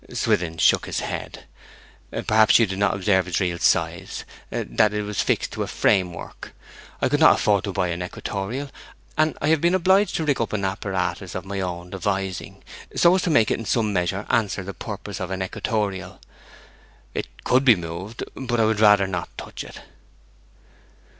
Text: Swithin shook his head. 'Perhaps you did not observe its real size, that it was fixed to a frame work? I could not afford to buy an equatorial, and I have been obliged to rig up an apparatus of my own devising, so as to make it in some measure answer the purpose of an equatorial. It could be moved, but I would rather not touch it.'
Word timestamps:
Swithin 0.11 0.57
shook 0.57 0.87
his 0.87 1.01
head. 1.01 1.43
'Perhaps 2.25 2.57
you 2.57 2.65
did 2.65 2.79
not 2.79 2.95
observe 2.95 3.27
its 3.27 3.39
real 3.39 3.59
size, 3.59 4.25
that 4.49 4.95
it 4.95 5.03
was 5.03 5.21
fixed 5.21 5.51
to 5.51 5.61
a 5.61 5.67
frame 5.67 6.11
work? 6.11 6.53
I 7.03 7.07
could 7.07 7.19
not 7.19 7.35
afford 7.35 7.65
to 7.65 7.71
buy 7.71 7.89
an 7.89 8.01
equatorial, 8.01 8.71
and 9.15 9.37
I 9.43 9.49
have 9.49 9.61
been 9.61 9.75
obliged 9.75 10.15
to 10.15 10.23
rig 10.23 10.41
up 10.41 10.53
an 10.53 10.65
apparatus 10.65 11.35
of 11.35 11.45
my 11.45 11.59
own 11.59 11.91
devising, 11.91 12.63
so 12.95 13.13
as 13.13 13.21
to 13.21 13.29
make 13.29 13.51
it 13.51 13.59
in 13.59 13.65
some 13.65 13.93
measure 13.93 14.25
answer 14.31 14.63
the 14.63 14.73
purpose 14.73 15.19
of 15.19 15.29
an 15.29 15.43
equatorial. 15.43 16.19
It 17.13 17.27
could 17.43 17.63
be 17.63 17.75
moved, 17.75 18.23
but 18.33 18.59
I 18.59 18.65
would 18.65 18.79
rather 18.79 19.05
not 19.05 19.29
touch 19.37 19.63
it.' 19.63 19.81